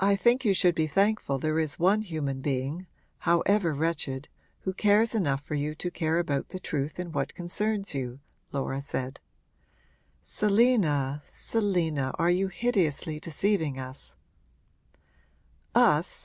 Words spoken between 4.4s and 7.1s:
who cares enough for you to care about the truth